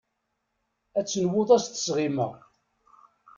[0.99, 2.33] Ad tenwuḍ ad as-d-sɣimeɣ.